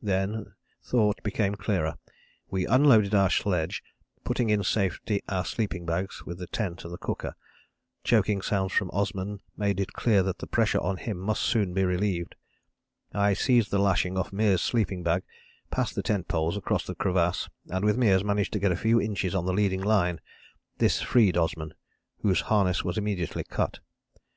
[0.00, 1.96] Then thought became clearer.
[2.48, 3.82] We unloaded our sledge,
[4.22, 7.34] putting in safety our sleeping bags with the tent and cooker.
[8.04, 11.82] Choking sounds from Osman made it clear that the pressure on him must soon be
[11.82, 12.36] relieved.
[13.12, 15.24] I seized the lashing off Meares' sleeping bag,
[15.72, 19.00] passed the tent poles across the crevasse, and with Meares managed to get a few
[19.00, 20.20] inches on the leading line;
[20.78, 21.74] this freed Osman,
[22.20, 23.80] whose harness was immediately cut.